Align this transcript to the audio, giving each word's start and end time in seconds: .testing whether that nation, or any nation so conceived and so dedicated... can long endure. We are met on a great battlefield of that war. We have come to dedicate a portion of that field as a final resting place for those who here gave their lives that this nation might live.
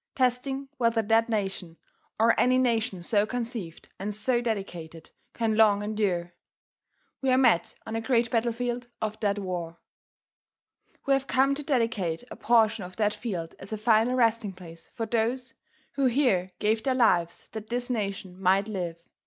.testing 0.15 0.67
whether 0.77 1.03
that 1.03 1.29
nation, 1.29 1.77
or 2.19 2.33
any 2.39 2.57
nation 2.57 3.03
so 3.03 3.23
conceived 3.27 3.87
and 3.99 4.15
so 4.15 4.41
dedicated... 4.41 5.11
can 5.35 5.55
long 5.55 5.83
endure. 5.83 6.33
We 7.21 7.29
are 7.29 7.37
met 7.37 7.75
on 7.85 7.95
a 7.95 8.01
great 8.01 8.31
battlefield 8.31 8.87
of 8.99 9.19
that 9.19 9.37
war. 9.37 9.77
We 11.05 11.13
have 11.13 11.27
come 11.27 11.53
to 11.53 11.61
dedicate 11.61 12.23
a 12.31 12.35
portion 12.35 12.83
of 12.83 12.95
that 12.95 13.13
field 13.13 13.53
as 13.59 13.71
a 13.71 13.77
final 13.77 14.15
resting 14.15 14.53
place 14.53 14.89
for 14.95 15.05
those 15.05 15.53
who 15.91 16.05
here 16.07 16.49
gave 16.57 16.81
their 16.81 16.95
lives 16.95 17.49
that 17.49 17.69
this 17.69 17.87
nation 17.91 18.41
might 18.41 18.67
live. 18.67 19.07